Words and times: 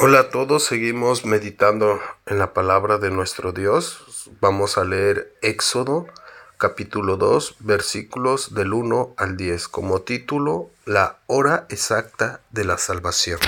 Hola 0.00 0.20
a 0.20 0.30
todos, 0.30 0.62
seguimos 0.62 1.24
meditando 1.24 1.98
en 2.26 2.38
la 2.38 2.54
palabra 2.54 2.98
de 2.98 3.10
nuestro 3.10 3.50
Dios. 3.50 4.30
Vamos 4.40 4.78
a 4.78 4.84
leer 4.84 5.34
Éxodo 5.42 6.06
capítulo 6.56 7.16
2 7.16 7.56
versículos 7.58 8.54
del 8.54 8.74
1 8.74 9.14
al 9.16 9.36
10 9.36 9.66
como 9.66 10.02
título 10.02 10.70
La 10.84 11.18
hora 11.26 11.66
exacta 11.68 12.42
de 12.52 12.64
la 12.64 12.78
salvación. 12.78 13.40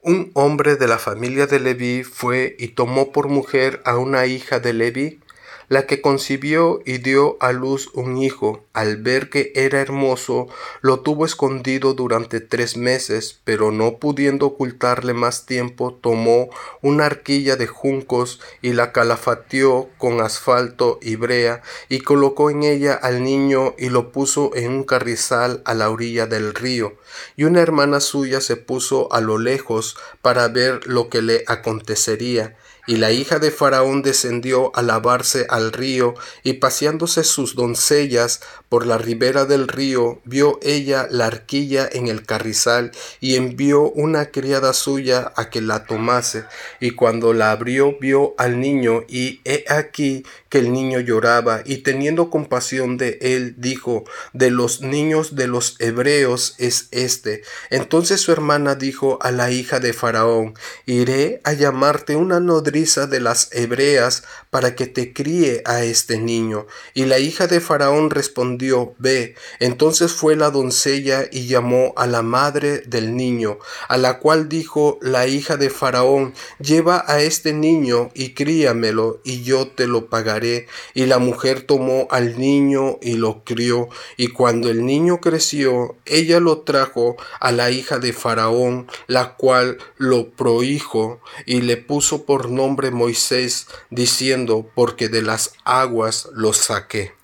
Un 0.00 0.30
hombre 0.32 0.76
de 0.76 0.88
la 0.88 0.96
familia 0.96 1.46
de 1.46 1.60
Leví 1.60 2.02
fue 2.02 2.56
y 2.58 2.68
tomó 2.68 3.12
por 3.12 3.28
mujer 3.28 3.82
a 3.84 3.98
una 3.98 4.24
hija 4.24 4.58
de 4.58 4.72
Leví 4.72 5.20
la 5.68 5.86
que 5.86 6.00
concibió 6.00 6.80
y 6.84 6.98
dio 6.98 7.36
a 7.40 7.52
luz 7.52 7.90
un 7.94 8.18
hijo, 8.18 8.64
al 8.72 8.98
ver 8.98 9.30
que 9.30 9.52
era 9.54 9.80
hermoso, 9.80 10.46
lo 10.80 11.00
tuvo 11.00 11.24
escondido 11.24 11.94
durante 11.94 12.40
tres 12.40 12.76
meses, 12.76 13.40
pero 13.44 13.72
no 13.72 13.98
pudiendo 13.98 14.46
ocultarle 14.46 15.12
más 15.12 15.46
tiempo, 15.46 15.98
tomó 16.00 16.50
una 16.82 17.06
arquilla 17.06 17.56
de 17.56 17.66
juncos 17.66 18.40
y 18.62 18.74
la 18.74 18.92
calafateó 18.92 19.88
con 19.98 20.20
asfalto 20.20 20.98
y 21.02 21.16
brea, 21.16 21.62
y 21.88 22.00
colocó 22.00 22.50
en 22.50 22.62
ella 22.62 22.94
al 22.94 23.24
niño 23.24 23.74
y 23.78 23.88
lo 23.88 24.12
puso 24.12 24.54
en 24.54 24.70
un 24.70 24.84
carrizal 24.84 25.62
a 25.64 25.74
la 25.74 25.90
orilla 25.90 26.26
del 26.26 26.54
río. 26.54 26.94
Y 27.36 27.44
una 27.44 27.60
hermana 27.60 28.00
suya 28.00 28.40
se 28.40 28.56
puso 28.56 29.12
a 29.12 29.20
lo 29.20 29.38
lejos 29.38 29.96
para 30.22 30.48
ver 30.48 30.86
lo 30.86 31.08
que 31.08 31.22
le 31.22 31.44
acontecería 31.46 32.56
y 32.86 32.96
la 32.96 33.10
hija 33.10 33.38
de 33.38 33.50
Faraón 33.50 34.02
descendió 34.02 34.70
a 34.76 34.82
lavarse 34.82 35.46
al 35.48 35.72
río, 35.72 36.14
y 36.42 36.54
paseándose 36.54 37.24
sus 37.24 37.56
doncellas 37.56 38.40
por 38.68 38.86
la 38.86 38.98
ribera 38.98 39.44
del 39.44 39.68
río, 39.68 40.20
vio 40.24 40.58
ella 40.62 41.08
la 41.10 41.26
arquilla 41.26 41.88
en 41.90 42.06
el 42.06 42.24
carrizal, 42.24 42.92
y 43.20 43.34
envió 43.34 43.90
una 43.90 44.26
criada 44.26 44.72
suya 44.72 45.32
a 45.36 45.50
que 45.50 45.60
la 45.60 45.84
tomase, 45.84 46.44
y 46.80 46.92
cuando 46.92 47.32
la 47.32 47.50
abrió 47.50 47.96
vio 48.00 48.34
al 48.38 48.60
niño, 48.60 49.02
y 49.08 49.40
he 49.44 49.64
aquí 49.68 50.24
que 50.48 50.58
el 50.58 50.72
niño 50.72 51.00
lloraba, 51.00 51.62
y 51.64 51.78
teniendo 51.78 52.30
compasión 52.30 52.96
de 52.96 53.18
él, 53.20 53.54
dijo, 53.58 54.04
de 54.32 54.50
los 54.50 54.80
niños 54.80 55.34
de 55.34 55.48
los 55.48 55.76
hebreos 55.80 56.54
es 56.58 56.88
este. 56.92 57.42
Entonces 57.70 58.20
su 58.20 58.32
hermana 58.32 58.74
dijo 58.74 59.18
a 59.22 59.32
la 59.32 59.50
hija 59.50 59.80
de 59.80 59.92
Faraón, 59.92 60.54
iré 60.86 61.40
a 61.44 61.52
llamarte 61.52 62.14
una 62.14 62.38
nodriza 62.40 62.75
de 62.76 63.20
las 63.20 63.48
hebreas 63.52 64.22
para 64.50 64.74
que 64.74 64.86
te 64.86 65.14
críe 65.14 65.62
a 65.64 65.82
este 65.82 66.18
niño. 66.18 66.66
Y 66.92 67.06
la 67.06 67.18
hija 67.18 67.46
de 67.46 67.60
Faraón 67.60 68.10
respondió, 68.10 68.94
Ve. 68.98 69.34
Entonces 69.60 70.12
fue 70.12 70.36
la 70.36 70.50
doncella 70.50 71.24
y 71.32 71.46
llamó 71.46 71.94
a 71.96 72.06
la 72.06 72.20
madre 72.20 72.80
del 72.80 73.16
niño, 73.16 73.58
a 73.88 73.96
la 73.96 74.18
cual 74.18 74.50
dijo 74.50 74.98
la 75.00 75.26
hija 75.26 75.56
de 75.56 75.70
Faraón, 75.70 76.34
Lleva 76.58 77.02
a 77.06 77.22
este 77.22 77.54
niño 77.54 78.10
y 78.12 78.34
críamelo, 78.34 79.20
y 79.24 79.42
yo 79.42 79.68
te 79.68 79.86
lo 79.86 80.10
pagaré. 80.10 80.66
Y 80.92 81.06
la 81.06 81.18
mujer 81.18 81.62
tomó 81.62 82.08
al 82.10 82.38
niño 82.38 82.98
y 83.00 83.14
lo 83.14 83.42
crió, 83.42 83.88
y 84.18 84.28
cuando 84.28 84.68
el 84.68 84.84
niño 84.84 85.20
creció, 85.22 85.96
ella 86.04 86.40
lo 86.40 86.58
trajo 86.60 87.16
a 87.40 87.52
la 87.52 87.70
hija 87.70 87.98
de 87.98 88.12
Faraón, 88.12 88.86
la 89.06 89.34
cual 89.36 89.78
lo 89.96 90.30
prohijo 90.30 91.20
y 91.46 91.62
le 91.62 91.78
puso 91.78 92.26
por 92.26 92.50
nombre 92.50 92.65
Moisés, 92.90 93.68
diciendo, 93.90 94.68
porque 94.74 95.08
de 95.08 95.22
las 95.22 95.52
aguas 95.64 96.28
los 96.32 96.56
saqué. 96.56 97.14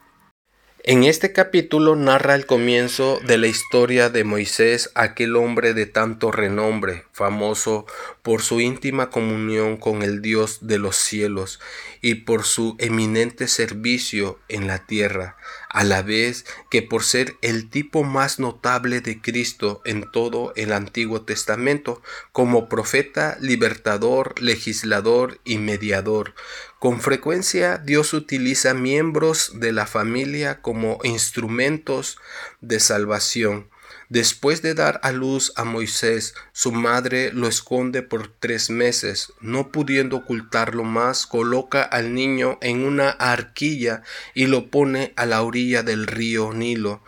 En 0.85 1.05
este 1.05 1.33
capítulo 1.33 1.95
narra 1.95 2.35
el 2.35 2.45
comienzo 2.45 3.21
de 3.25 3.39
la 3.39 3.47
historia 3.47 4.11
de 4.11 4.25
Moisés, 4.25 4.91
aquel 4.97 5.37
hombre 5.37 5.75
de 5.75 5.87
tanto 5.87 6.33
renombre, 6.33 7.05
famoso 7.13 7.87
por 8.23 8.43
su 8.43 8.61
íntima 8.61 9.09
comunión 9.09 9.77
con 9.77 10.03
el 10.03 10.21
Dios 10.23 10.59
de 10.63 10.81
los 10.81 10.97
cielos 10.97 11.61
y 12.01 12.17
por 12.17 12.43
su 12.43 12.75
eminente 12.81 13.47
servicio 13.47 14.41
en 14.49 14.67
la 14.67 14.85
tierra, 14.85 15.37
a 15.69 15.85
la 15.85 16.03
vez 16.03 16.47
que 16.69 16.83
por 16.83 17.05
ser 17.05 17.37
el 17.43 17.71
tipo 17.71 18.03
más 18.03 18.41
notable 18.41 19.01
de 19.01 19.23
Cristo 19.23 19.83
en 19.85 20.11
todo 20.11 20.53
el 20.57 20.73
Antiguo 20.73 21.23
Testamento, 21.23 22.03
como 22.33 22.69
profeta, 22.69 23.37
libertador, 23.41 24.43
legislador 24.43 25.39
y 25.45 25.59
mediador. 25.59 26.35
Con 26.83 27.01
frecuencia 27.01 27.79
Dios 27.79 28.13
utiliza 28.13 28.75
miembros 28.75 29.53
de 29.61 29.71
la 29.71 29.87
familia 29.87 30.61
como 30.63 30.99
instrumentos 31.05 32.19
de 32.61 32.81
salvación. 32.81 33.69
Después 34.09 34.63
de 34.63 34.75
dar 34.75 34.99
a 35.05 35.13
luz 35.13 35.53
a 35.55 35.63
Moisés, 35.63 36.35
su 36.51 36.73
madre 36.73 37.33
lo 37.33 37.47
esconde 37.47 38.03
por 38.03 38.27
tres 38.27 38.69
meses. 38.69 39.33
No 39.41 39.71
pudiendo 39.71 40.17
ocultarlo 40.17 40.83
más, 40.83 41.25
coloca 41.29 41.85
al 41.85 42.15
niño 42.15 42.59
en 42.61 42.85
una 42.85 43.11
arquilla 43.11 44.03
y 44.35 44.47
lo 44.47 44.69
pone 44.69 45.13
a 45.15 45.25
la 45.25 45.43
orilla 45.43 45.85
del 45.85 46.09
río 46.09 46.53
Nilo. 46.53 47.05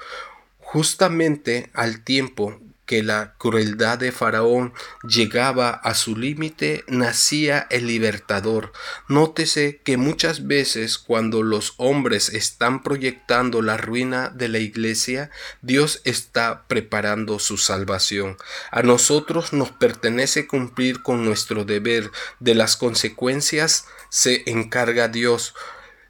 Justamente 0.61 1.71
al 1.75 2.05
tiempo 2.05 2.61
que 2.87 3.03
la 3.03 3.35
crueldad 3.39 3.99
de 3.99 4.13
Faraón 4.13 4.75
llegaba 5.09 5.71
a 5.71 5.95
su 5.95 6.17
límite, 6.17 6.85
nacía 6.87 7.67
el 7.71 7.87
libertador. 7.87 8.73
Nótese 9.09 9.81
que 9.85 9.97
muchas 9.97 10.47
veces 10.47 10.99
cuando 10.99 11.43
los 11.43 11.75
hombres 11.79 12.29
están 12.29 12.83
proyectando 12.83 13.63
la 13.63 13.77
ruina 13.77 14.29
de 14.29 14.49
la 14.49 14.59
iglesia, 14.59 15.31
Dios 15.63 16.01
está 16.05 16.65
preparando 16.67 17.39
su 17.39 17.57
salvación. 17.57 18.37
A 18.71 18.83
nosotros 18.83 19.53
nos 19.53 19.71
pertenece 19.71 20.47
cumplir 20.47 21.03
con 21.03 21.25
nuestro 21.25 21.65
deber. 21.65 22.11
De 22.41 22.55
las 22.55 22.77
consecuencias 22.77 23.87
se 24.11 24.43
encarga 24.51 25.09
Dios. 25.09 25.55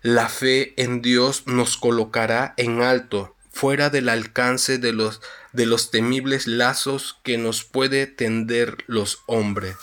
La 0.03 0.29
fe 0.29 0.75
en 0.77 1.01
Dios 1.01 1.45
nos 1.47 1.77
colocará 1.77 2.53
en 2.56 2.83
alto, 2.83 3.35
fuera 3.51 3.89
del 3.89 4.09
alcance 4.09 4.79
de 4.79 4.93
los 4.93 5.23
de 5.54 5.66
los 5.66 5.91
temibles 5.91 6.47
lazos 6.47 7.19
que 7.22 7.38
nos 7.38 7.65
puede 7.65 8.06
tender 8.06 8.84
los 8.87 9.22
hombres. 9.26 9.76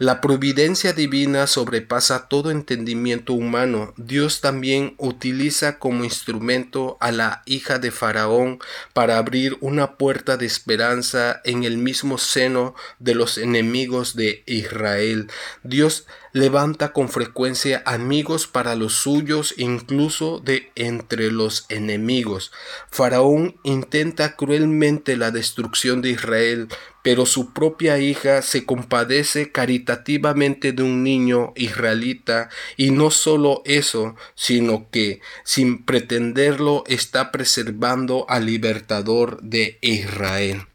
La 0.00 0.22
providencia 0.22 0.94
divina 0.94 1.46
sobrepasa 1.46 2.26
todo 2.26 2.50
entendimiento 2.50 3.34
humano. 3.34 3.92
Dios 3.98 4.40
también 4.40 4.94
utiliza 4.96 5.78
como 5.78 6.04
instrumento 6.04 6.96
a 7.00 7.12
la 7.12 7.42
hija 7.44 7.78
de 7.78 7.90
Faraón 7.90 8.60
para 8.94 9.18
abrir 9.18 9.58
una 9.60 9.98
puerta 9.98 10.38
de 10.38 10.46
esperanza 10.46 11.42
en 11.44 11.64
el 11.64 11.76
mismo 11.76 12.16
seno 12.16 12.74
de 12.98 13.14
los 13.14 13.36
enemigos 13.36 14.16
de 14.16 14.42
Israel. 14.46 15.30
Dios 15.64 16.06
levanta 16.32 16.94
con 16.94 17.10
frecuencia 17.10 17.82
amigos 17.84 18.46
para 18.46 18.76
los 18.76 18.94
suyos, 18.94 19.52
incluso 19.58 20.38
de 20.38 20.72
entre 20.76 21.30
los 21.30 21.66
enemigos. 21.68 22.52
Faraón 22.90 23.56
intenta 23.64 24.34
cruelmente 24.34 25.18
la 25.18 25.30
destrucción 25.30 26.00
de 26.00 26.10
Israel, 26.10 26.68
pero 27.02 27.26
su 27.26 27.52
propia 27.52 27.98
hija 27.98 28.42
se 28.42 28.64
compadece 28.64 29.52
caritativamente 29.52 30.72
de 30.72 30.82
un 30.82 31.02
niño 31.02 31.52
israelita, 31.56 32.48
y 32.76 32.90
no 32.90 33.10
solo 33.10 33.62
eso, 33.64 34.16
sino 34.34 34.90
que, 34.90 35.20
sin 35.44 35.84
pretenderlo, 35.84 36.84
está 36.86 37.32
preservando 37.32 38.26
al 38.28 38.46
libertador 38.46 39.40
de 39.42 39.78
Israel. 39.80 40.66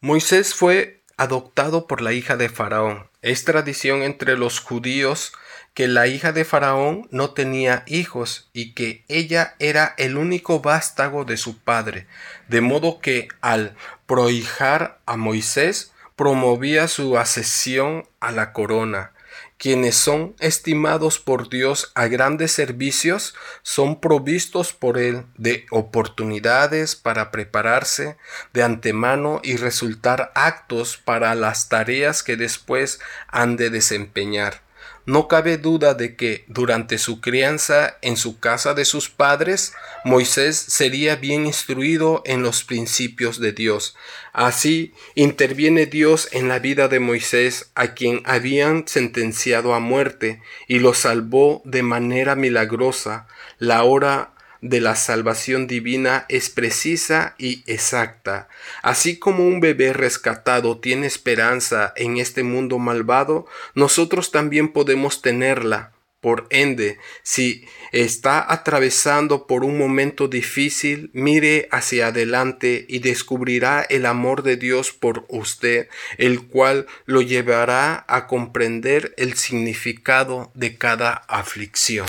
Moisés 0.00 0.54
fue 0.54 1.04
adoptado 1.16 1.86
por 1.86 2.02
la 2.02 2.12
hija 2.12 2.36
de 2.36 2.48
Faraón. 2.48 3.08
Es 3.22 3.44
tradición 3.44 4.02
entre 4.02 4.36
los 4.36 4.60
judíos 4.60 5.32
que 5.76 5.88
la 5.88 6.06
hija 6.06 6.32
de 6.32 6.46
Faraón 6.46 7.06
no 7.10 7.34
tenía 7.34 7.84
hijos 7.86 8.48
y 8.54 8.72
que 8.72 9.04
ella 9.08 9.54
era 9.58 9.94
el 9.98 10.16
único 10.16 10.60
vástago 10.60 11.26
de 11.26 11.36
su 11.36 11.58
padre, 11.58 12.06
de 12.48 12.62
modo 12.62 12.98
que 12.98 13.28
al 13.42 13.76
prohijar 14.06 15.00
a 15.04 15.18
Moisés 15.18 15.92
promovía 16.16 16.88
su 16.88 17.18
asesión 17.18 18.08
a 18.20 18.32
la 18.32 18.54
corona 18.54 19.12
quienes 19.58 19.96
son 19.96 20.34
estimados 20.38 21.18
por 21.18 21.48
Dios 21.48 21.90
a 21.94 22.08
grandes 22.08 22.52
servicios 22.52 23.34
son 23.62 24.00
provistos 24.00 24.72
por 24.72 24.98
Él 24.98 25.24
de 25.36 25.66
oportunidades 25.70 26.94
para 26.94 27.30
prepararse 27.30 28.16
de 28.52 28.62
antemano 28.62 29.40
y 29.42 29.56
resultar 29.56 30.30
actos 30.34 30.98
para 30.98 31.34
las 31.34 31.68
tareas 31.68 32.22
que 32.22 32.36
después 32.36 33.00
han 33.28 33.56
de 33.56 33.70
desempeñar. 33.70 34.65
No 35.06 35.28
cabe 35.28 35.56
duda 35.56 35.94
de 35.94 36.16
que 36.16 36.44
durante 36.48 36.98
su 36.98 37.20
crianza 37.20 37.96
en 38.02 38.16
su 38.16 38.40
casa 38.40 38.74
de 38.74 38.84
sus 38.84 39.08
padres, 39.08 39.72
Moisés 40.04 40.56
sería 40.56 41.14
bien 41.14 41.46
instruido 41.46 42.22
en 42.26 42.42
los 42.42 42.64
principios 42.64 43.38
de 43.38 43.52
Dios. 43.52 43.96
Así 44.32 44.94
interviene 45.14 45.86
Dios 45.86 46.28
en 46.32 46.48
la 46.48 46.58
vida 46.58 46.88
de 46.88 46.98
Moisés, 46.98 47.70
a 47.76 47.94
quien 47.94 48.20
habían 48.24 48.88
sentenciado 48.88 49.74
a 49.74 49.80
muerte, 49.80 50.42
y 50.66 50.80
lo 50.80 50.92
salvó 50.92 51.62
de 51.64 51.84
manera 51.84 52.34
milagrosa. 52.34 53.28
La 53.58 53.84
hora 53.84 54.32
de 54.68 54.80
la 54.80 54.96
salvación 54.96 55.66
divina 55.66 56.26
es 56.28 56.50
precisa 56.50 57.34
y 57.38 57.62
exacta. 57.66 58.48
Así 58.82 59.18
como 59.18 59.46
un 59.46 59.60
bebé 59.60 59.92
rescatado 59.92 60.78
tiene 60.78 61.06
esperanza 61.06 61.92
en 61.96 62.16
este 62.18 62.42
mundo 62.42 62.78
malvado, 62.78 63.46
nosotros 63.74 64.30
también 64.32 64.72
podemos 64.72 65.22
tenerla 65.22 65.92
por 66.20 66.48
ende, 66.50 66.98
si 67.22 67.66
está 67.92 68.52
atravesando 68.52 69.46
por 69.46 69.62
un 69.62 69.78
momento 69.78 70.26
difícil, 70.26 71.08
mire 71.12 71.68
hacia 71.70 72.08
adelante 72.08 72.84
y 72.88 72.98
descubrirá 72.98 73.82
el 73.82 74.06
amor 74.06 74.42
de 74.42 74.56
Dios 74.56 74.92
por 74.92 75.24
usted, 75.28 75.88
el 76.18 76.48
cual 76.48 76.86
lo 77.04 77.22
llevará 77.22 78.04
a 78.08 78.26
comprender 78.26 79.14
el 79.18 79.34
significado 79.34 80.50
de 80.54 80.76
cada 80.76 81.12
aflicción. 81.12 82.08